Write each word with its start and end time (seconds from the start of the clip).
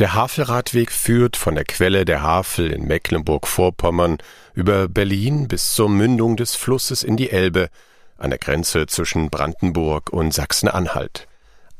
Der 0.00 0.12
Havelradweg 0.12 0.90
führt 0.90 1.36
von 1.36 1.54
der 1.54 1.64
Quelle 1.64 2.04
der 2.04 2.20
Havel 2.20 2.72
in 2.72 2.84
Mecklenburg-Vorpommern 2.84 4.18
über 4.52 4.88
Berlin 4.88 5.46
bis 5.46 5.72
zur 5.72 5.88
Mündung 5.88 6.36
des 6.36 6.56
Flusses 6.56 7.04
in 7.04 7.16
die 7.16 7.30
Elbe 7.30 7.68
an 8.18 8.30
der 8.30 8.40
Grenze 8.40 8.86
zwischen 8.86 9.30
Brandenburg 9.30 10.12
und 10.12 10.34
Sachsen-Anhalt. 10.34 11.28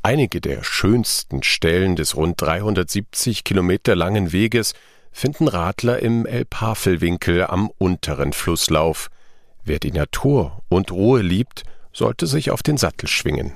Einige 0.01 0.39
der 0.39 0.63
schönsten 0.63 1.43
Stellen 1.43 1.97
des 1.97 2.15
rund 2.15 2.41
370 2.41 3.43
Kilometer 3.43 3.97
langen 3.97 4.31
Weges 4.31 4.75
finden 5.11 5.49
Radler 5.49 5.99
im 5.99 6.25
Elbhavelwinkel 6.25 7.43
am 7.43 7.69
unteren 7.77 8.31
Flusslauf. 8.31 9.09
Wer 9.65 9.79
die 9.79 9.91
Natur 9.91 10.61
und 10.69 10.89
Ruhe 10.93 11.21
liebt, 11.21 11.63
sollte 11.91 12.27
sich 12.27 12.49
auf 12.49 12.63
den 12.63 12.77
Sattel 12.77 13.09
schwingen. 13.09 13.51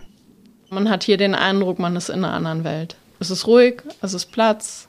Man 0.69 0.89
hat 0.89 1.05
hier 1.05 1.17
den 1.17 1.33
Eindruck, 1.33 1.79
man 1.79 1.95
ist 1.95 2.09
in 2.09 2.25
einer 2.25 2.33
anderen 2.33 2.65
Welt. 2.65 2.97
Es 3.19 3.29
ist 3.29 3.47
ruhig, 3.47 3.81
es 4.01 4.13
ist 4.13 4.27
Platz, 4.31 4.87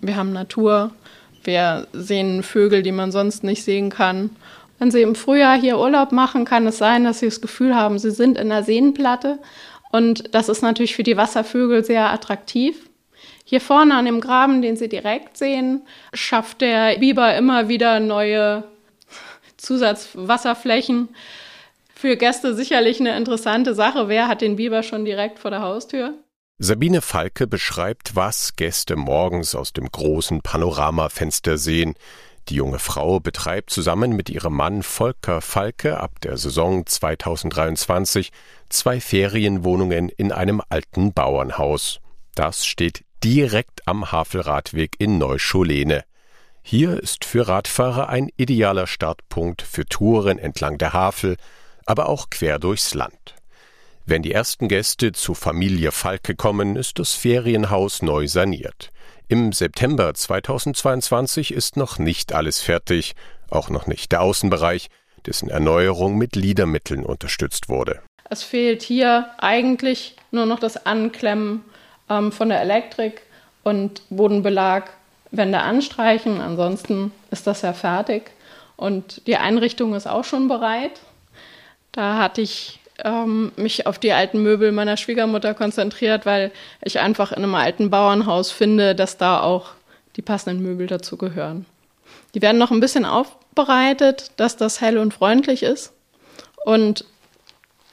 wir 0.00 0.16
haben 0.16 0.32
Natur, 0.32 0.90
wir 1.44 1.86
sehen 1.92 2.42
Vögel, 2.42 2.82
die 2.82 2.92
man 2.92 3.12
sonst 3.12 3.44
nicht 3.44 3.62
sehen 3.62 3.90
kann. 3.90 4.30
Wenn 4.78 4.90
Sie 4.90 5.02
im 5.02 5.14
Frühjahr 5.14 5.58
hier 5.58 5.78
Urlaub 5.78 6.10
machen, 6.10 6.44
kann 6.44 6.66
es 6.66 6.78
sein, 6.78 7.04
dass 7.04 7.20
Sie 7.20 7.26
das 7.26 7.40
Gefühl 7.40 7.74
haben, 7.74 7.98
Sie 7.98 8.10
sind 8.10 8.36
in 8.36 8.48
der 8.48 8.64
Seenplatte. 8.64 9.38
Und 9.90 10.34
das 10.34 10.48
ist 10.48 10.62
natürlich 10.62 10.94
für 10.96 11.02
die 11.04 11.16
Wasservögel 11.16 11.84
sehr 11.84 12.10
attraktiv. 12.10 12.88
Hier 13.44 13.60
vorne 13.60 13.94
an 13.94 14.04
dem 14.04 14.20
Graben, 14.20 14.60
den 14.60 14.76
Sie 14.76 14.88
direkt 14.88 15.36
sehen, 15.36 15.82
schafft 16.12 16.60
der 16.60 16.98
Biber 16.98 17.36
immer 17.36 17.68
wieder 17.68 17.98
neue 18.00 18.64
Zusatzwasserflächen. 19.56 21.08
Für 21.94 22.16
Gäste 22.16 22.54
sicherlich 22.54 23.00
eine 23.00 23.16
interessante 23.16 23.74
Sache. 23.74 24.08
Wer 24.08 24.28
hat 24.28 24.40
den 24.40 24.56
Biber 24.56 24.82
schon 24.82 25.04
direkt 25.04 25.38
vor 25.38 25.50
der 25.50 25.62
Haustür? 25.62 26.14
Sabine 26.60 27.02
Falke 27.02 27.46
beschreibt, 27.46 28.16
was 28.16 28.56
Gäste 28.56 28.96
morgens 28.96 29.54
aus 29.54 29.72
dem 29.72 29.86
großen 29.86 30.42
Panoramafenster 30.42 31.56
sehen. 31.56 31.94
Die 32.48 32.56
junge 32.56 32.80
Frau 32.80 33.20
betreibt 33.20 33.70
zusammen 33.70 34.10
mit 34.10 34.28
ihrem 34.28 34.54
Mann 34.54 34.82
Volker 34.82 35.40
Falke 35.40 36.00
ab 36.00 36.20
der 36.22 36.36
Saison 36.36 36.84
2023 36.84 38.32
zwei 38.70 39.00
Ferienwohnungen 39.00 40.08
in 40.08 40.32
einem 40.32 40.60
alten 40.68 41.12
Bauernhaus. 41.12 42.00
Das 42.34 42.66
steht 42.66 43.04
direkt 43.22 43.86
am 43.86 44.10
Havelradweg 44.10 44.96
in 44.98 45.16
Neuscholene. 45.16 46.02
Hier 46.62 47.00
ist 47.00 47.24
für 47.24 47.46
Radfahrer 47.46 48.08
ein 48.08 48.30
idealer 48.36 48.88
Startpunkt 48.88 49.62
für 49.62 49.86
Touren 49.86 50.40
entlang 50.40 50.76
der 50.76 50.92
Havel, 50.92 51.36
aber 51.86 52.08
auch 52.08 52.30
quer 52.30 52.58
durchs 52.58 52.94
Land. 52.94 53.37
Wenn 54.10 54.22
die 54.22 54.32
ersten 54.32 54.68
Gäste 54.68 55.12
zu 55.12 55.34
Familie 55.34 55.92
Falke 55.92 56.34
kommen, 56.34 56.76
ist 56.76 56.98
das 56.98 57.12
Ferienhaus 57.12 58.00
neu 58.00 58.26
saniert. 58.26 58.90
Im 59.28 59.52
September 59.52 60.14
2022 60.14 61.52
ist 61.52 61.76
noch 61.76 61.98
nicht 61.98 62.32
alles 62.32 62.62
fertig, 62.62 63.14
auch 63.50 63.68
noch 63.68 63.86
nicht 63.86 64.10
der 64.12 64.22
Außenbereich, 64.22 64.88
dessen 65.26 65.50
Erneuerung 65.50 66.16
mit 66.16 66.36
Liedermitteln 66.36 67.04
unterstützt 67.04 67.68
wurde. 67.68 68.00
Es 68.30 68.42
fehlt 68.42 68.82
hier 68.82 69.28
eigentlich 69.36 70.16
nur 70.30 70.46
noch 70.46 70.58
das 70.58 70.86
Anklemmen 70.86 71.62
ähm, 72.08 72.32
von 72.32 72.48
der 72.48 72.62
Elektrik 72.62 73.20
und 73.62 74.00
Bodenbelag, 74.08 74.84
Wände 75.32 75.58
anstreichen. 75.58 76.40
Ansonsten 76.40 77.12
ist 77.30 77.46
das 77.46 77.60
ja 77.60 77.74
fertig. 77.74 78.30
Und 78.78 79.26
die 79.26 79.36
Einrichtung 79.36 79.94
ist 79.94 80.06
auch 80.06 80.24
schon 80.24 80.48
bereit. 80.48 80.98
Da 81.92 82.16
hatte 82.16 82.40
ich 82.40 82.77
ähm, 83.04 83.52
mich 83.56 83.86
auf 83.86 83.98
die 83.98 84.12
alten 84.12 84.42
Möbel 84.42 84.72
meiner 84.72 84.96
Schwiegermutter 84.96 85.54
konzentriert, 85.54 86.26
weil 86.26 86.50
ich 86.82 86.98
einfach 86.98 87.32
in 87.32 87.38
einem 87.38 87.54
alten 87.54 87.90
Bauernhaus 87.90 88.50
finde, 88.50 88.94
dass 88.94 89.16
da 89.16 89.40
auch 89.40 89.70
die 90.16 90.22
passenden 90.22 90.62
Möbel 90.62 90.86
dazu 90.86 91.16
gehören. 91.16 91.66
Die 92.34 92.42
werden 92.42 92.58
noch 92.58 92.70
ein 92.70 92.80
bisschen 92.80 93.04
aufbereitet, 93.04 94.32
dass 94.36 94.56
das 94.56 94.80
hell 94.80 94.98
und 94.98 95.14
freundlich 95.14 95.62
ist. 95.62 95.92
Und 96.64 97.04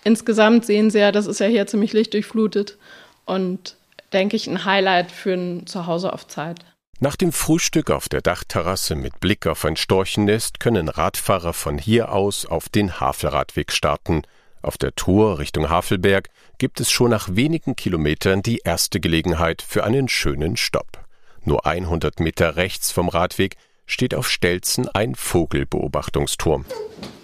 insgesamt 0.03 0.65
sehen 0.65 0.89
Sie 0.89 0.99
ja, 0.99 1.11
das 1.11 1.27
ist 1.27 1.39
ja 1.39 1.47
hier 1.47 1.67
ziemlich 1.67 1.93
lichtdurchflutet 1.93 2.77
und 3.25 3.75
denke 4.11 4.35
ich 4.35 4.47
ein 4.47 4.65
Highlight 4.65 5.11
für 5.11 5.33
ein 5.33 5.67
Zuhause 5.67 6.11
auf 6.11 6.27
Zeit. 6.27 6.59
Nach 6.99 7.15
dem 7.15 7.33
Frühstück 7.33 7.91
auf 7.91 8.07
der 8.07 8.21
Dachterrasse 8.21 8.95
mit 8.95 9.19
Blick 9.19 9.45
auf 9.47 9.65
ein 9.65 9.75
Storchennest 9.75 10.59
können 10.59 10.87
Radfahrer 10.87 11.53
von 11.53 11.77
hier 11.77 12.11
aus 12.11 12.45
auf 12.45 12.69
den 12.69 12.99
Havelradweg 12.99 13.71
starten– 13.71 14.23
auf 14.65 14.77
der 14.77 14.95
Tour 14.95 15.39
Richtung 15.39 15.69
Havelberg 15.69 16.29
gibt 16.57 16.79
es 16.79 16.91
schon 16.91 17.11
nach 17.11 17.29
wenigen 17.31 17.75
Kilometern 17.75 18.41
die 18.41 18.61
erste 18.63 18.99
Gelegenheit 18.99 19.61
für 19.61 19.83
einen 19.83 20.07
schönen 20.07 20.57
Stopp. 20.57 20.99
Nur 21.43 21.65
100 21.65 22.19
Meter 22.19 22.55
rechts 22.55 22.91
vom 22.91 23.07
Radweg 23.09 23.55
steht 23.85 24.15
auf 24.15 24.29
Stelzen 24.29 24.89
ein 24.89 25.15
Vogelbeobachtungsturm. 25.15 26.65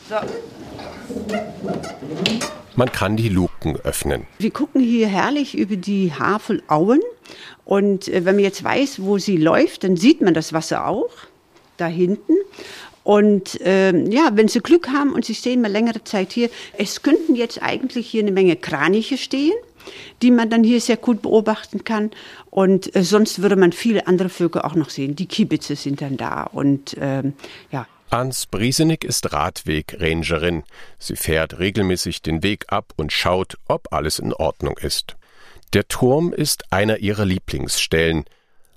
So. 0.08 0.16
Man 2.76 2.92
kann 2.92 3.18
die 3.18 3.30
Luken 3.30 3.76
öffnen. 3.78 4.28
Wir 4.40 4.52
gucken 4.52 4.82
hier 4.82 5.08
herrlich 5.08 5.58
über 5.58 5.76
die 5.76 6.14
Havelauen. 6.14 7.02
Und 7.66 8.08
äh, 8.08 8.26
wenn 8.26 8.36
man 8.36 8.44
jetzt 8.44 8.64
weiß, 8.64 9.02
wo 9.02 9.18
sie 9.18 9.38
läuft, 9.38 9.84
dann 9.84 9.98
sieht 9.98 10.22
man 10.22 10.34
das 10.34 10.54
Wasser 10.54 10.88
auch 10.88 11.12
da 11.78 11.88
hinten. 11.88 12.34
Und 13.04 13.60
ähm, 13.64 14.12
ja, 14.12 14.32
wenn 14.34 14.48
Sie 14.48 14.60
Glück 14.60 14.90
haben 14.90 15.14
und 15.14 15.26
Sie 15.26 15.36
stehen 15.36 15.62
mal 15.62 15.72
längere 15.72 16.04
Zeit 16.04 16.32
hier, 16.32 16.50
es 16.78 17.02
könnten 17.02 17.36
jetzt 17.36 17.62
eigentlich 17.62 18.08
hier 18.08 18.22
eine 18.22 18.32
Menge 18.32 18.56
Kraniche 18.56 19.18
stehen, 19.18 19.54
die 20.22 20.32
man 20.32 20.50
dann 20.50 20.64
hier 20.64 20.80
sehr 20.80 20.98
gut 20.98 21.22
beobachten 21.22 21.84
kann. 21.84 22.12
Und 22.50 22.96
äh, 22.96 23.04
sonst 23.04 23.42
würde 23.42 23.56
man 23.56 23.72
viele 23.72 24.08
andere 24.08 24.30
Vögel 24.30 24.62
auch 24.62 24.76
noch 24.76 24.90
sehen. 24.90 25.16
Die 25.16 25.26
Kiebitze 25.26 25.76
sind 25.76 26.02
dann 26.02 26.18
da 26.18 26.44
und 26.44 26.96
ähm, 27.00 27.34
ja. 27.72 27.88
Ans 28.12 28.46
Briesenig 28.46 29.06
ist 29.06 29.32
Radweg-Rangerin. 29.32 30.64
Sie 31.00 31.16
fährt 31.16 31.60
regelmäßig 31.60 32.22
den 32.22 32.44
Weg 32.44 32.66
ab 32.68 32.94
und 32.98 33.14
schaut, 33.14 33.58
ob 33.68 33.94
alles 33.94 34.20
in 34.20 34.34
Ordnung 34.34 34.78
ist. 34.78 35.16
Der 35.74 35.88
Turm 35.88 36.34
ist 36.34 36.74
einer 36.74 36.98
ihrer 36.98 37.24
Lieblingsstellen. 37.24 38.26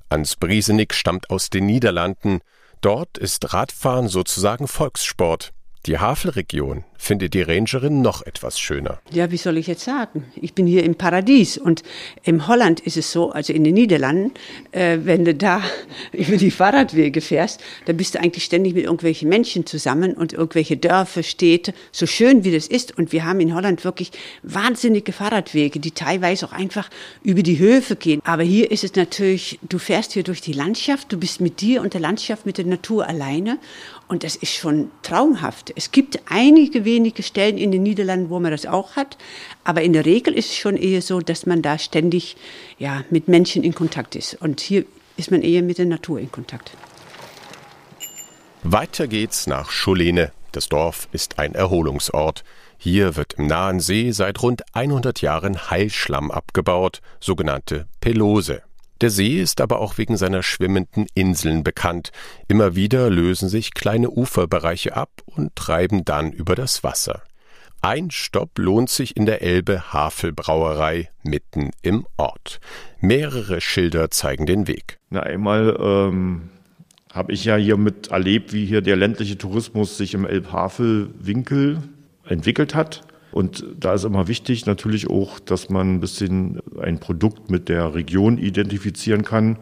Ans 0.09 0.37
Briesenig 0.37 0.95
stammt 0.95 1.31
aus 1.31 1.51
den 1.51 1.67
Niederlanden 1.67 2.43
Dort 2.81 3.19
ist 3.19 3.53
Radfahren 3.53 4.09
sozusagen 4.09 4.69
Volkssport. 4.69 5.53
Die 5.87 5.99
Havelregion 5.99 6.85
findet 6.97 7.35
die 7.35 7.43
Rangerin 7.43 8.01
noch 8.01 8.23
etwas 8.23 8.59
schöner. 8.59 9.01
Ja, 9.13 9.31
wie 9.31 9.37
soll 9.37 9.59
ich 9.59 9.67
jetzt 9.67 9.85
sagen? 9.85 10.25
Ich 10.35 10.55
bin 10.55 10.67
hier 10.67 10.83
im 10.83 10.95
Paradies 10.95 11.59
und 11.59 11.83
in 12.23 12.49
Holland 12.49 12.81
ist 12.81 12.97
es 12.97 13.13
so, 13.13 13.31
also 13.31 13.53
in 13.53 13.63
den 13.65 13.75
Niederlanden, 13.75 14.33
äh, 14.73 15.01
wenn 15.03 15.27
du 15.27 15.35
da 15.35 15.61
über 16.13 16.39
die 16.39 16.51
Fahrradwege 16.51 17.21
fährst, 17.21 17.61
da 17.85 17.93
bist 17.93 18.15
du 18.15 18.21
eigentlich 18.21 18.45
ständig 18.45 18.73
mit 18.73 18.85
irgendwelchen 18.85 19.29
Menschen 19.29 19.67
zusammen 19.67 20.15
und 20.15 20.33
irgendwelche 20.33 20.79
Dörfer, 20.79 21.23
Städte, 21.23 21.75
so 21.93 22.07
schön 22.07 22.45
wie 22.45 22.53
das 22.53 22.67
ist. 22.67 22.97
Und 22.97 23.13
wir 23.13 23.27
haben 23.27 23.41
in 23.41 23.55
Holland 23.55 23.85
wirklich 23.85 24.11
wahnsinnige 24.43 25.13
Fahrradwege, 25.13 25.81
die 25.81 25.91
teilweise 25.91 26.47
auch 26.47 26.53
einfach 26.53 26.89
über 27.23 27.43
die 27.43 27.59
Höfe 27.59 27.97
gehen. 27.97 28.23
Aber 28.25 28.43
hier 28.43 28.71
ist 28.71 28.85
es 28.85 28.95
natürlich, 28.95 29.59
du 29.69 29.79
fährst 29.79 30.15
hier 30.15 30.23
durch 30.23 30.41
die 30.41 30.55
Landschaft, 30.55 31.13
du 31.13 31.19
bist 31.19 31.43
mit 31.43 31.61
dir 31.61 31.83
und 31.83 31.93
der 31.93 32.01
Landschaft, 32.01 32.47
mit 32.47 32.57
der 32.57 32.65
Natur 32.65 33.07
alleine 33.07 33.59
und 34.09 34.23
das 34.23 34.37
ist 34.37 34.53
schon 34.53 34.91
traumhaft. 35.03 35.73
Es 35.77 35.91
gibt 35.91 36.21
einige 36.29 36.85
wenige 36.85 37.23
Stellen 37.23 37.59
in 37.59 37.73
den 37.73 37.83
Niederlanden, 37.83 38.31
wo 38.31 38.39
man 38.39 38.51
das 38.51 38.67
auch 38.67 38.97
hat. 38.97 39.17
Aber 39.65 39.83
in 39.83 39.93
der 39.93 40.05
Regel 40.05 40.35
ist 40.35 40.51
es 40.51 40.57
schon 40.57 40.77
eher 40.77 41.03
so, 41.03 41.21
dass 41.21 41.47
man 41.47 41.63
da 41.63 41.79
ständig 41.79 42.37
ja, 42.79 43.03
mit 43.11 43.29
Menschen 43.29 43.65
in 43.65 43.75
Kontakt 43.75 44.15
ist. 44.15 44.35
Und 44.41 44.61
hier 44.61 44.85
ist 45.17 45.31
man 45.31 45.43
eher 45.43 45.63
mit 45.63 45.79
der 45.79 45.87
Natur 45.87 46.21
in 46.21 46.31
Kontakt. 46.31 46.73
Weiter 48.63 49.09
geht's 49.09 49.47
nach 49.47 49.71
Scholene. 49.71 50.33
Das 50.53 50.69
Dorf 50.69 51.09
ist 51.13 51.39
ein 51.39 51.55
Erholungsort. 51.55 52.45
Hier 52.79 53.17
wird 53.17 53.35
im 53.35 53.47
nahen 53.47 53.81
See 53.81 54.11
seit 54.13 54.43
rund 54.43 54.63
100 54.75 55.21
Jahren 55.23 55.71
Heilschlamm 55.71 56.31
abgebaut, 56.31 57.01
sogenannte 57.21 57.87
Pelose. 58.01 58.63
Der 59.01 59.11
See 59.11 59.41
ist 59.41 59.61
aber 59.61 59.81
auch 59.81 59.99
wegen 59.99 60.17
seiner 60.17 60.43
schwimmenden 60.43 61.07
Inseln 61.15 61.65
bekannt. 61.65 62.13
Immer 62.49 62.77
wieder 62.77 63.11
lösen 63.11 63.49
sich 63.49 63.75
kleine 63.75 64.11
Uferbereiche 64.11 64.97
ab 64.97 65.11
und 65.27 65.55
treiben 65.57 66.05
dann 66.05 66.33
über 66.33 66.55
das 66.55 66.85
Wasser. 66.85 67.23
Ein 67.83 68.11
Stopp 68.11 68.59
lohnt 68.59 68.89
sich 68.89 69.15
in 69.15 69.27
der 69.27 69.43
Elbe 69.43 69.93
Havelbrauerei 69.93 71.11
mitten 71.23 71.71
im 71.83 72.07
Ort. 72.17 72.59
Mehrere 73.01 73.61
Schilder 73.61 74.11
zeigen 74.11 74.47
den 74.47 74.67
Weg. 74.67 74.99
Na, 75.11 75.21
einmal 75.21 75.77
ähm, 75.79 76.49
habe 77.13 77.33
ich 77.33 77.45
ja 77.45 77.57
hier 77.57 77.77
mit 77.77 78.09
erlebt, 78.09 78.55
wie 78.55 78.65
hier 78.65 78.81
der 78.81 78.97
ländliche 78.97 79.37
Tourismus 79.37 79.99
sich 79.99 80.15
im 80.15 80.25
Elbhavel-Winkel 80.25 81.83
entwickelt 82.27 82.75
hat. 82.75 83.03
Und 83.35 83.67
da 83.77 83.95
ist 83.95 84.05
immer 84.05 84.29
wichtig 84.29 84.65
natürlich 84.65 85.11
auch, 85.11 85.41
dass 85.41 85.69
man 85.69 85.95
ein 85.95 86.01
bisschen 86.01 86.61
ein 86.81 87.01
Produkt 87.01 87.51
mit 87.51 87.69
der 87.69 87.93
Region 87.93 88.39
identifizieren 88.39 89.25
kann. 89.25 89.59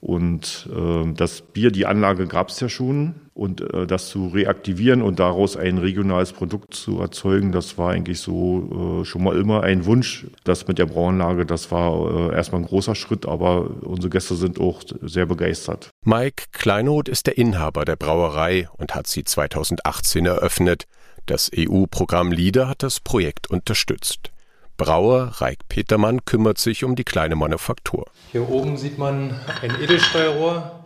Und 0.00 0.70
äh, 0.74 1.12
das 1.12 1.42
Bier, 1.42 1.70
die 1.70 1.84
Anlage 1.84 2.26
gab 2.26 2.48
es 2.48 2.60
ja 2.60 2.70
schon. 2.70 3.16
Und 3.34 3.60
äh, 3.74 3.86
das 3.86 4.08
zu 4.08 4.28
reaktivieren 4.28 5.02
und 5.02 5.18
daraus 5.18 5.54
ein 5.58 5.76
regionales 5.76 6.32
Produkt 6.32 6.72
zu 6.72 6.98
erzeugen, 7.00 7.52
das 7.52 7.76
war 7.76 7.90
eigentlich 7.90 8.20
so 8.20 9.02
äh, 9.02 9.04
schon 9.04 9.22
mal 9.22 9.36
immer 9.36 9.62
ein 9.62 9.84
Wunsch. 9.84 10.26
Das 10.44 10.66
mit 10.66 10.78
der 10.78 10.86
Brauanlage, 10.86 11.44
das 11.44 11.70
war 11.70 12.30
äh, 12.30 12.34
erstmal 12.34 12.62
ein 12.62 12.66
großer 12.66 12.94
Schritt, 12.94 13.26
aber 13.26 13.68
unsere 13.82 14.08
Gäste 14.08 14.34
sind 14.34 14.58
auch 14.58 14.80
sehr 15.02 15.26
begeistert. 15.26 15.90
Mike 16.04 16.44
Kleinoth 16.52 17.10
ist 17.10 17.26
der 17.26 17.36
Inhaber 17.36 17.84
der 17.84 17.96
Brauerei 17.96 18.68
und 18.78 18.94
hat 18.94 19.08
sie 19.08 19.24
2018 19.24 20.24
eröffnet. 20.24 20.84
Das 21.26 21.50
EU-Programm 21.56 22.32
LIDER 22.32 22.68
hat 22.68 22.82
das 22.82 23.00
Projekt 23.00 23.48
unterstützt. 23.48 24.30
Brauer 24.76 25.40
Reik 25.40 25.60
Petermann 25.70 26.26
kümmert 26.26 26.58
sich 26.58 26.84
um 26.84 26.96
die 26.96 27.04
kleine 27.04 27.34
Manufaktur. 27.34 28.04
Hier 28.30 28.46
oben 28.46 28.76
sieht 28.76 28.98
man 28.98 29.40
ein 29.62 29.80
Edelstahlrohr. 29.80 30.84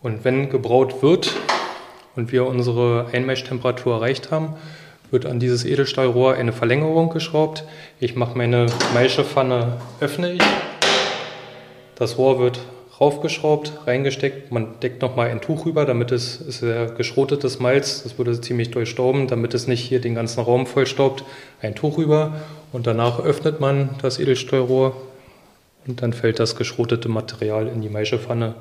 Und 0.00 0.22
wenn 0.22 0.50
gebraut 0.50 1.02
wird 1.02 1.34
und 2.14 2.30
wir 2.30 2.46
unsere 2.46 3.08
Einmeischtemperatur 3.12 3.96
erreicht 3.96 4.30
haben, 4.30 4.54
wird 5.10 5.26
an 5.26 5.40
dieses 5.40 5.64
Edelstahlrohr 5.64 6.34
eine 6.34 6.52
Verlängerung 6.52 7.10
geschraubt. 7.10 7.64
Ich 7.98 8.14
mache 8.14 8.38
meine 8.38 8.66
Maischepfanne, 8.94 9.80
öffne 9.98 10.34
ich. 10.34 10.42
Das 11.96 12.18
Rohr 12.18 12.38
wird 12.38 12.60
raufgeschraubt, 13.00 13.72
reingesteckt. 13.86 14.52
Man 14.52 14.78
deckt 14.80 15.00
nochmal 15.00 15.30
ein 15.30 15.40
Tuch 15.40 15.64
rüber, 15.64 15.86
damit 15.86 16.12
es 16.12 16.40
ist 16.40 16.62
ja 16.62 16.84
geschrotetes 16.86 17.58
Malz, 17.58 18.02
das 18.02 18.18
würde 18.18 18.38
ziemlich 18.40 18.70
durchstauben, 18.70 19.26
damit 19.26 19.54
es 19.54 19.66
nicht 19.66 19.80
hier 19.80 20.00
den 20.00 20.14
ganzen 20.14 20.40
Raum 20.40 20.66
vollstaubt. 20.66 21.24
Ein 21.62 21.74
Tuch 21.74 21.96
rüber 21.98 22.40
und 22.72 22.86
danach 22.86 23.18
öffnet 23.20 23.60
man 23.60 23.90
das 24.02 24.18
Edelstahlrohr 24.18 24.94
und 25.86 26.02
dann 26.02 26.12
fällt 26.12 26.38
das 26.38 26.56
geschrotete 26.56 27.08
Material 27.08 27.68
in 27.68 27.80
die 27.80 27.88
Maischepfanne 27.88 28.54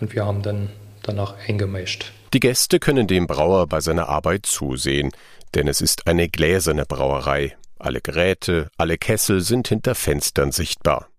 und 0.00 0.14
wir 0.14 0.26
haben 0.26 0.42
dann 0.42 0.68
danach 1.02 1.34
eingemeischt. 1.48 2.12
Die 2.32 2.40
Gäste 2.40 2.78
können 2.78 3.06
dem 3.06 3.26
Brauer 3.26 3.66
bei 3.66 3.80
seiner 3.80 4.08
Arbeit 4.08 4.46
zusehen, 4.46 5.10
denn 5.54 5.66
es 5.66 5.80
ist 5.80 6.06
eine 6.06 6.28
gläserne 6.28 6.84
Brauerei. 6.86 7.56
Alle 7.78 8.00
Geräte, 8.02 8.68
alle 8.76 8.98
Kessel 8.98 9.40
sind 9.40 9.68
hinter 9.68 9.94
Fenstern 9.94 10.52
sichtbar. 10.52 11.09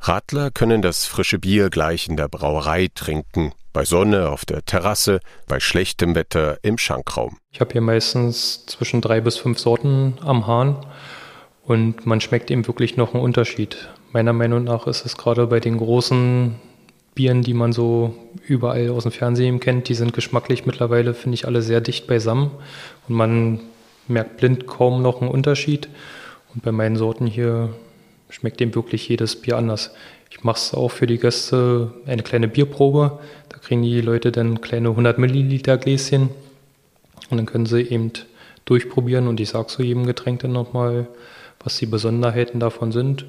Radler 0.00 0.50
können 0.50 0.80
das 0.80 1.06
frische 1.06 1.38
Bier 1.38 1.70
gleich 1.70 2.08
in 2.08 2.16
der 2.16 2.28
Brauerei 2.28 2.88
trinken, 2.94 3.52
bei 3.72 3.84
Sonne 3.84 4.30
auf 4.30 4.44
der 4.44 4.64
Terrasse, 4.64 5.20
bei 5.46 5.60
schlechtem 5.60 6.14
Wetter 6.14 6.58
im 6.62 6.78
Schankraum. 6.78 7.36
Ich 7.52 7.60
habe 7.60 7.72
hier 7.72 7.80
meistens 7.80 8.64
zwischen 8.66 9.00
drei 9.00 9.20
bis 9.20 9.36
fünf 9.36 9.58
Sorten 9.58 10.14
am 10.20 10.46
Hahn 10.46 10.86
und 11.64 12.06
man 12.06 12.20
schmeckt 12.20 12.50
eben 12.50 12.66
wirklich 12.66 12.96
noch 12.96 13.12
einen 13.12 13.22
Unterschied. 13.22 13.88
Meiner 14.12 14.32
Meinung 14.32 14.64
nach 14.64 14.86
ist 14.86 15.04
es 15.04 15.16
gerade 15.16 15.46
bei 15.48 15.60
den 15.60 15.76
großen 15.76 16.54
Bieren, 17.14 17.42
die 17.42 17.54
man 17.54 17.72
so 17.72 18.14
überall 18.46 18.90
aus 18.90 19.02
dem 19.02 19.12
Fernsehen 19.12 19.60
kennt, 19.60 19.88
die 19.88 19.94
sind 19.94 20.12
geschmacklich 20.12 20.64
mittlerweile, 20.64 21.12
finde 21.12 21.34
ich, 21.34 21.46
alle 21.46 21.60
sehr 21.60 21.80
dicht 21.80 22.06
beisammen 22.06 22.52
und 23.08 23.14
man 23.14 23.60
merkt 24.06 24.38
blind 24.38 24.66
kaum 24.66 25.02
noch 25.02 25.20
einen 25.20 25.30
Unterschied. 25.30 25.88
Und 26.54 26.62
bei 26.62 26.72
meinen 26.72 26.96
Sorten 26.96 27.26
hier 27.26 27.74
schmeckt 28.30 28.60
dem 28.60 28.74
wirklich 28.74 29.08
jedes 29.08 29.36
Bier 29.36 29.56
anders. 29.56 29.92
Ich 30.30 30.44
mache 30.44 30.58
es 30.58 30.74
auch 30.74 30.90
für 30.90 31.06
die 31.06 31.18
Gäste 31.18 31.92
eine 32.06 32.22
kleine 32.22 32.48
Bierprobe. 32.48 33.18
Da 33.48 33.58
kriegen 33.58 33.82
die 33.82 34.00
Leute 34.00 34.30
dann 34.32 34.60
kleine 34.60 34.90
100 34.90 35.18
Milliliter 35.18 35.78
Gläschen 35.78 36.28
und 37.30 37.36
dann 37.38 37.46
können 37.46 37.66
sie 37.66 37.82
eben 37.82 38.12
durchprobieren 38.64 39.28
und 39.28 39.40
ich 39.40 39.48
sage 39.48 39.68
zu 39.68 39.82
jedem 39.82 40.06
Getränk 40.06 40.40
dann 40.40 40.52
nochmal, 40.52 41.08
was 41.64 41.78
die 41.78 41.86
Besonderheiten 41.86 42.60
davon 42.60 42.92
sind. 42.92 43.26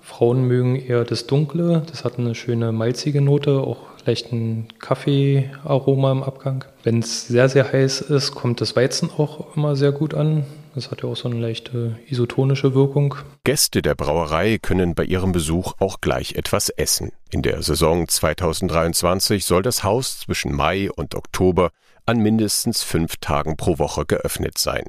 Frauen 0.00 0.44
mögen 0.44 0.76
eher 0.76 1.04
das 1.04 1.26
Dunkle, 1.26 1.82
das 1.90 2.04
hat 2.04 2.18
eine 2.18 2.34
schöne 2.34 2.72
malzige 2.72 3.20
Note, 3.20 3.60
auch 3.60 3.78
leicht 4.06 4.32
ein 4.32 4.66
Kaffeearoma 4.78 6.10
im 6.10 6.22
Abgang. 6.22 6.64
Wenn 6.82 7.00
es 7.00 7.28
sehr, 7.28 7.48
sehr 7.48 7.70
heiß 7.70 8.00
ist, 8.00 8.34
kommt 8.34 8.60
das 8.60 8.74
Weizen 8.74 9.10
auch 9.16 9.56
immer 9.56 9.76
sehr 9.76 9.92
gut 9.92 10.14
an. 10.14 10.44
Das 10.74 10.90
hat 10.90 11.02
ja 11.02 11.08
auch 11.08 11.16
so 11.16 11.28
eine 11.28 11.40
leichte 11.40 11.98
isotonische 12.06 12.74
Wirkung. 12.74 13.16
Gäste 13.44 13.82
der 13.82 13.94
Brauerei 13.94 14.58
können 14.58 14.94
bei 14.94 15.04
ihrem 15.04 15.32
Besuch 15.32 15.74
auch 15.80 16.00
gleich 16.00 16.34
etwas 16.34 16.68
essen. 16.68 17.12
In 17.30 17.42
der 17.42 17.62
Saison 17.62 18.06
2023 18.06 19.44
soll 19.44 19.62
das 19.62 19.82
Haus 19.82 20.20
zwischen 20.20 20.54
Mai 20.54 20.90
und 20.90 21.14
Oktober 21.14 21.70
an 22.06 22.18
mindestens 22.18 22.82
fünf 22.82 23.16
Tagen 23.16 23.56
pro 23.56 23.78
Woche 23.78 24.06
geöffnet 24.06 24.58
sein. 24.58 24.84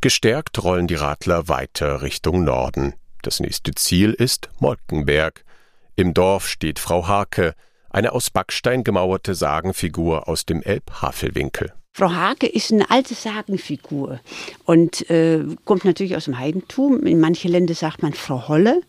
Gestärkt 0.00 0.62
rollen 0.62 0.86
die 0.86 0.94
Radler 0.94 1.48
weiter 1.48 2.00
Richtung 2.00 2.44
Norden. 2.44 2.94
Das 3.22 3.40
nächste 3.40 3.74
Ziel 3.74 4.14
ist 4.14 4.48
Molkenberg. 4.58 5.44
Im 5.96 6.14
Dorf 6.14 6.48
steht 6.48 6.78
Frau 6.78 7.06
Hake, 7.06 7.54
eine 7.90 8.12
aus 8.12 8.30
Backstein 8.30 8.84
gemauerte 8.84 9.34
Sagenfigur 9.34 10.28
aus 10.28 10.46
dem 10.46 10.62
Elbhavelwinkel. 10.62 11.74
Frau 11.92 12.12
Hake 12.12 12.46
ist 12.46 12.72
eine 12.72 12.88
alte 12.88 13.14
Sagenfigur 13.14 14.20
und 14.64 15.10
äh, 15.10 15.40
kommt 15.64 15.84
natürlich 15.84 16.14
aus 16.16 16.26
dem 16.26 16.38
Heidentum. 16.38 17.04
In 17.04 17.18
manchen 17.18 17.50
Ländern 17.50 17.74
sagt 17.74 18.02
man 18.02 18.14
Frau 18.14 18.48
Holle. 18.48 18.82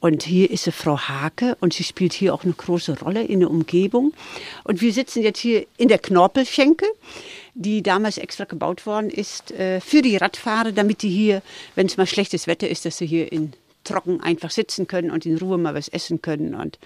Und 0.00 0.22
hier 0.22 0.50
ist 0.50 0.64
sie 0.64 0.72
Frau 0.72 0.98
Hake 0.98 1.56
und 1.60 1.74
sie 1.74 1.84
spielt 1.84 2.12
hier 2.12 2.32
auch 2.32 2.44
eine 2.44 2.52
große 2.54 3.00
Rolle 3.00 3.24
in 3.24 3.40
der 3.40 3.50
Umgebung. 3.50 4.14
Und 4.64 4.80
wir 4.80 4.92
sitzen 4.92 5.22
jetzt 5.22 5.40
hier 5.40 5.66
in 5.76 5.88
der 5.88 5.98
Knorpelschenke, 5.98 6.86
die 7.54 7.82
damals 7.82 8.16
extra 8.16 8.44
gebaut 8.44 8.86
worden 8.86 9.10
ist 9.10 9.50
äh, 9.50 9.80
für 9.80 10.00
die 10.00 10.16
Radfahrer, 10.16 10.72
damit 10.72 11.02
die 11.02 11.10
hier, 11.10 11.42
wenn 11.74 11.86
es 11.86 11.96
mal 11.96 12.06
schlechtes 12.06 12.46
Wetter 12.46 12.68
ist, 12.68 12.84
dass 12.84 12.98
sie 12.98 13.06
hier 13.06 13.30
in 13.30 13.52
trocken 13.88 14.20
einfach 14.20 14.50
sitzen 14.50 14.86
können 14.86 15.10
und 15.10 15.26
in 15.26 15.38
Ruhe 15.38 15.58
mal 15.58 15.74
was 15.74 15.88
essen 15.88 16.22
können 16.22 16.54
und 16.54 16.78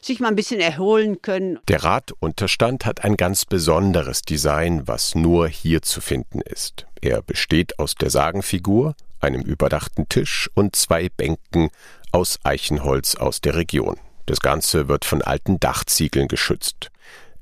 sich 0.00 0.20
mal 0.20 0.28
ein 0.28 0.36
bisschen 0.36 0.60
erholen 0.60 1.22
können. 1.22 1.58
Der 1.68 1.82
Radunterstand 1.84 2.84
hat 2.84 3.04
ein 3.04 3.16
ganz 3.16 3.44
besonderes 3.44 4.22
Design, 4.22 4.86
was 4.86 5.14
nur 5.14 5.48
hier 5.48 5.82
zu 5.82 6.00
finden 6.00 6.40
ist. 6.40 6.86
Er 7.00 7.22
besteht 7.22 7.78
aus 7.78 7.94
der 7.94 8.10
Sagenfigur, 8.10 8.94
einem 9.20 9.42
überdachten 9.42 10.08
Tisch 10.08 10.50
und 10.54 10.76
zwei 10.76 11.08
Bänken 11.08 11.70
aus 12.12 12.38
Eichenholz 12.44 13.14
aus 13.14 13.40
der 13.40 13.54
Region. 13.54 13.96
Das 14.26 14.40
Ganze 14.40 14.88
wird 14.88 15.04
von 15.04 15.22
alten 15.22 15.58
Dachziegeln 15.58 16.28
geschützt. 16.28 16.90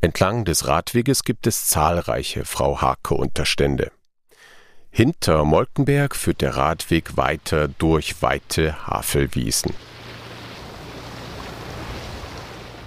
Entlang 0.00 0.44
des 0.44 0.68
Radweges 0.68 1.24
gibt 1.24 1.46
es 1.46 1.66
zahlreiche 1.66 2.44
Frau 2.44 2.80
Hake 2.80 3.14
Unterstände. 3.14 3.90
Hinter 4.96 5.44
Molkenberg 5.44 6.16
führt 6.16 6.40
der 6.40 6.56
Radweg 6.56 7.18
weiter 7.18 7.68
durch 7.68 8.22
weite 8.22 8.86
Havelwiesen. 8.86 9.74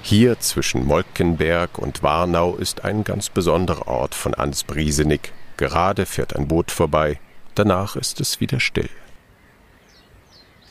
Hier 0.01 0.39
zwischen 0.39 0.87
Molkenberg 0.87 1.77
und 1.77 2.01
Warnau 2.01 2.55
ist 2.55 2.83
ein 2.83 3.03
ganz 3.03 3.29
besonderer 3.29 3.87
Ort 3.87 4.15
von 4.15 4.33
Ansbriesenig. 4.33 5.33
Gerade 5.55 6.07
fährt 6.07 6.35
ein 6.35 6.47
Boot 6.47 6.71
vorbei, 6.71 7.19
danach 7.53 7.95
ist 7.95 8.19
es 8.21 8.39
wieder 8.39 8.59
still. 8.59 8.89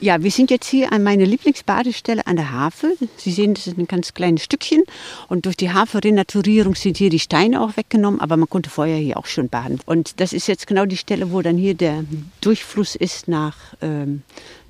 Ja, 0.01 0.23
wir 0.23 0.31
sind 0.31 0.53
jetzt 0.53 0.69
hier 0.69 0.93
an 0.93 1.03
meiner 1.03 1.27
Lieblingsbadestelle 1.27 2.25
an 2.25 2.37
der 2.37 2.53
Havel. 2.53 2.97
Sie 3.17 3.33
sehen, 3.33 3.55
das 3.55 3.67
ist 3.67 3.79
ein 3.79 3.89
ganz 3.89 4.15
kleines 4.15 4.45
Stückchen. 4.45 4.85
Und 5.27 5.45
durch 5.45 5.57
die 5.57 5.73
Havelrenaturierung 5.73 6.77
sind 6.77 6.99
hier 6.99 7.11
die 7.11 7.19
Steine 7.19 7.61
auch 7.61 7.77
weggenommen, 7.77 8.21
aber 8.21 8.37
man 8.37 8.49
konnte 8.49 8.71
vorher 8.71 8.99
hier 8.99 9.17
auch 9.17 9.27
schon 9.27 9.49
baden. 9.49 9.81
Und 9.87 10.21
das 10.21 10.33
ist 10.33 10.47
jetzt 10.47 10.69
genau 10.69 10.87
die 10.87 10.97
Stelle, 10.97 11.33
wo 11.33 11.43
dann 11.43 11.57
hier 11.57 11.75
der 11.75 12.05
Durchfluss 12.41 12.95
ist 12.95 13.27
nach 13.27 13.57
ähm, 13.83 14.23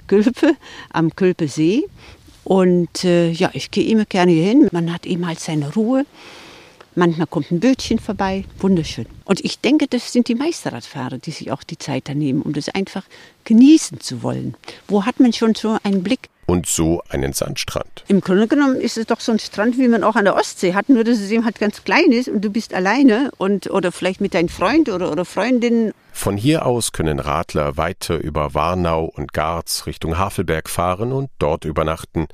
Külpe, 0.06 0.56
am 0.90 1.14
Külpesee. 1.14 1.84
Und 2.44 3.04
äh, 3.04 3.30
ja, 3.30 3.50
ich 3.52 3.70
gehe 3.70 3.86
immer 3.86 4.06
gerne 4.06 4.32
hier 4.32 4.44
hin. 4.44 4.68
Man 4.72 4.90
hat 4.94 5.04
eben 5.04 5.26
halt 5.26 5.40
seine 5.40 5.74
Ruhe. 5.74 6.06
Manchmal 6.98 7.28
kommt 7.28 7.52
ein 7.52 7.60
Bötchen 7.60 8.00
vorbei, 8.00 8.44
wunderschön. 8.58 9.06
Und 9.24 9.44
ich 9.44 9.60
denke, 9.60 9.86
das 9.86 10.12
sind 10.12 10.26
die 10.26 10.34
Meisterradfahrer, 10.34 11.18
die 11.18 11.30
sich 11.30 11.52
auch 11.52 11.62
die 11.62 11.78
Zeit 11.78 12.08
da 12.08 12.14
nehmen, 12.14 12.42
um 12.42 12.52
das 12.52 12.68
einfach 12.70 13.04
genießen 13.44 14.00
zu 14.00 14.24
wollen. 14.24 14.56
Wo 14.88 15.06
hat 15.06 15.20
man 15.20 15.32
schon 15.32 15.54
so 15.54 15.78
einen 15.84 16.02
Blick? 16.02 16.28
Und 16.46 16.66
so 16.66 17.00
einen 17.08 17.34
Sandstrand. 17.34 18.02
Im 18.08 18.20
Grunde 18.20 18.48
genommen 18.48 18.80
ist 18.80 18.98
es 18.98 19.06
doch 19.06 19.20
so 19.20 19.30
ein 19.30 19.38
Strand, 19.38 19.78
wie 19.78 19.86
man 19.86 20.02
auch 20.02 20.16
an 20.16 20.24
der 20.24 20.34
Ostsee 20.34 20.74
hat, 20.74 20.88
nur 20.88 21.04
dass 21.04 21.20
es 21.20 21.30
eben 21.30 21.44
halt 21.44 21.60
ganz 21.60 21.84
klein 21.84 22.10
ist 22.10 22.28
und 22.28 22.44
du 22.44 22.50
bist 22.50 22.74
alleine 22.74 23.30
und 23.38 23.70
oder 23.70 23.92
vielleicht 23.92 24.20
mit 24.20 24.34
deinem 24.34 24.48
Freund 24.48 24.88
oder, 24.88 25.12
oder 25.12 25.24
Freundin. 25.24 25.92
Von 26.12 26.36
hier 26.36 26.66
aus 26.66 26.90
können 26.90 27.20
Radler 27.20 27.76
weiter 27.76 28.18
über 28.18 28.54
Warnau 28.54 29.04
und 29.04 29.32
Garz 29.32 29.86
Richtung 29.86 30.18
Havelberg 30.18 30.68
fahren 30.68 31.12
und 31.12 31.30
dort 31.38 31.64
übernachten. 31.64 32.26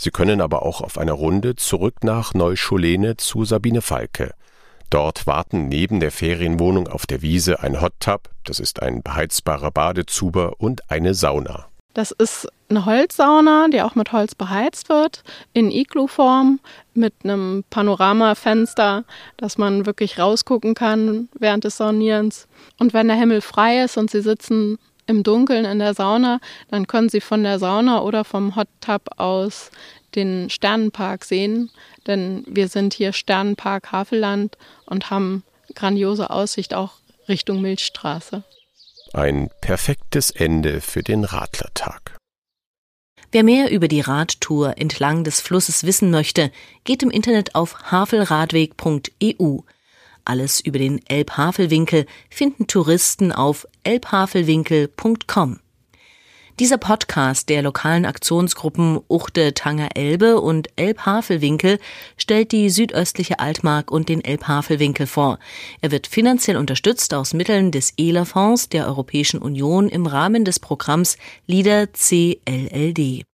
Sie 0.00 0.10
können 0.10 0.40
aber 0.40 0.62
auch 0.62 0.80
auf 0.80 0.96
einer 0.96 1.12
Runde 1.12 1.56
zurück 1.56 2.04
nach 2.04 2.32
Neuscholene 2.32 3.16
zu 3.16 3.44
Sabine 3.44 3.82
Falke. 3.82 4.32
Dort 4.90 5.26
warten 5.26 5.68
neben 5.68 5.98
der 5.98 6.12
Ferienwohnung 6.12 6.86
auf 6.86 7.04
der 7.04 7.20
Wiese 7.20 7.60
ein 7.60 7.80
Hot 7.82 7.94
Tub, 7.98 8.30
das 8.44 8.60
ist 8.60 8.80
ein 8.80 9.02
beheizbarer 9.02 9.72
Badezuber 9.72 10.54
und 10.58 10.88
eine 10.90 11.14
Sauna. 11.14 11.66
Das 11.94 12.12
ist 12.12 12.46
eine 12.68 12.86
Holzsauna, 12.86 13.66
die 13.72 13.82
auch 13.82 13.96
mit 13.96 14.12
Holz 14.12 14.36
beheizt 14.36 14.88
wird, 14.88 15.24
in 15.52 15.72
Iglu-Form 15.72 16.60
mit 16.94 17.12
einem 17.24 17.64
Panoramafenster, 17.70 19.04
dass 19.36 19.58
man 19.58 19.84
wirklich 19.84 20.18
rausgucken 20.18 20.74
kann 20.74 21.28
während 21.38 21.64
des 21.64 21.76
Saunierens. 21.76 22.46
Und 22.78 22.94
wenn 22.94 23.08
der 23.08 23.16
Himmel 23.16 23.40
frei 23.40 23.82
ist 23.82 23.96
und 23.96 24.12
Sie 24.12 24.20
sitzen 24.20 24.78
im 25.08 25.22
Dunkeln 25.22 25.64
in 25.64 25.80
der 25.80 25.94
Sauna, 25.94 26.38
dann 26.70 26.86
können 26.86 27.08
Sie 27.08 27.20
von 27.20 27.42
der 27.42 27.58
Sauna 27.58 28.02
oder 28.02 28.24
vom 28.24 28.54
Hot 28.54 28.68
Tub 28.80 29.02
aus 29.16 29.70
den 30.14 30.50
Sternenpark 30.50 31.24
sehen, 31.24 31.70
denn 32.06 32.44
wir 32.46 32.68
sind 32.68 32.94
hier 32.94 33.12
Sternenpark 33.12 33.90
Havelland 33.90 34.56
und 34.86 35.10
haben 35.10 35.42
grandiose 35.74 36.30
Aussicht 36.30 36.74
auch 36.74 36.92
Richtung 37.28 37.60
Milchstraße. 37.60 38.44
Ein 39.12 39.50
perfektes 39.60 40.30
Ende 40.30 40.80
für 40.80 41.02
den 41.02 41.24
Radlertag. 41.24 42.16
Wer 43.30 43.44
mehr 43.44 43.70
über 43.70 43.88
die 43.88 44.00
Radtour 44.00 44.78
entlang 44.78 45.24
des 45.24 45.40
Flusses 45.40 45.84
wissen 45.84 46.10
möchte, 46.10 46.50
geht 46.84 47.02
im 47.02 47.10
Internet 47.10 47.54
auf 47.54 47.90
havelradweg.eu. 47.90 49.58
Alles 50.28 50.60
über 50.60 50.78
den 50.78 51.00
Elbhavelwinkel 51.08 52.04
finden 52.28 52.66
Touristen 52.66 53.32
auf 53.32 53.66
elbhavelwinkel.com. 53.82 55.60
Dieser 56.60 56.76
Podcast 56.76 57.48
der 57.48 57.62
lokalen 57.62 58.04
Aktionsgruppen 58.04 59.00
Uchte 59.08 59.54
Tanger 59.54 59.90
Elbe 59.94 60.40
und 60.40 60.68
Elbhavelwinkel 60.76 61.78
stellt 62.18 62.52
die 62.52 62.68
südöstliche 62.68 63.38
Altmark 63.38 63.90
und 63.90 64.10
den 64.10 64.22
Elbhavelwinkel 64.22 65.06
vor. 65.06 65.38
Er 65.80 65.92
wird 65.92 66.06
finanziell 66.06 66.58
unterstützt 66.58 67.14
aus 67.14 67.32
Mitteln 67.32 67.70
des 67.70 67.94
ELA-Fonds 67.96 68.68
der 68.68 68.86
Europäischen 68.86 69.40
Union 69.40 69.88
im 69.88 70.04
Rahmen 70.04 70.44
des 70.44 70.60
Programms 70.60 71.16
LIDER 71.46 71.86
CLLD. 71.86 73.27